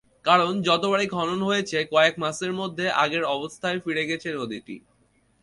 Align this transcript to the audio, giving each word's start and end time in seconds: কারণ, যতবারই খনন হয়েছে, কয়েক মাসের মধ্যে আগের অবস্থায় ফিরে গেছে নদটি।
কারণ, 0.25 0.51
যতবারই 0.61 1.07
খনন 1.07 1.39
হয়েছে, 1.43 1.77
কয়েক 1.91 2.15
মাসের 2.19 2.51
মধ্যে 2.53 2.85
আগের 3.03 3.23
অবস্থায় 3.35 3.79
ফিরে 3.79 4.03
গেছে 4.05 4.29
নদটি। 4.33 4.75